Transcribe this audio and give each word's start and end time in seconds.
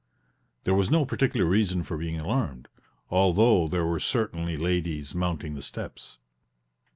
There 0.63 0.73
was 0.73 0.89
no 0.89 1.05
particular 1.05 1.45
reason 1.45 1.83
for 1.83 1.95
being 1.95 2.19
alarmed, 2.19 2.69
although 3.11 3.67
there 3.67 3.85
were 3.85 3.99
certainly 3.99 4.57
ladies 4.57 5.13
mounting 5.13 5.53
the 5.53 5.61
steps. 5.61 6.17